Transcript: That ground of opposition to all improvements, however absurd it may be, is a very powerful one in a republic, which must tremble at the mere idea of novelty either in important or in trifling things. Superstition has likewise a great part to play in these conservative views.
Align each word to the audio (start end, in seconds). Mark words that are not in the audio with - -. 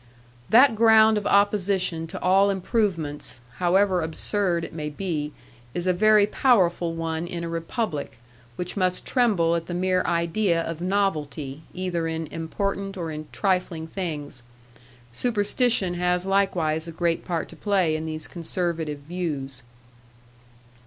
That 0.49 0.73
ground 0.75 1.15
of 1.19 1.27
opposition 1.27 2.07
to 2.07 2.19
all 2.23 2.49
improvements, 2.49 3.39
however 3.57 4.01
absurd 4.01 4.63
it 4.63 4.73
may 4.73 4.89
be, 4.89 5.31
is 5.75 5.85
a 5.85 5.93
very 5.93 6.25
powerful 6.25 6.95
one 6.95 7.27
in 7.27 7.43
a 7.43 7.47
republic, 7.49 8.17
which 8.55 8.75
must 8.75 9.05
tremble 9.05 9.55
at 9.55 9.67
the 9.67 9.75
mere 9.75 10.01
idea 10.05 10.63
of 10.63 10.81
novelty 10.81 11.61
either 11.75 12.07
in 12.07 12.25
important 12.31 12.97
or 12.97 13.11
in 13.11 13.27
trifling 13.31 13.85
things. 13.85 14.41
Superstition 15.13 15.93
has 15.93 16.25
likewise 16.25 16.87
a 16.87 16.91
great 16.91 17.23
part 17.23 17.47
to 17.49 17.55
play 17.55 17.95
in 17.95 18.07
these 18.07 18.27
conservative 18.27 19.01
views. 19.01 19.61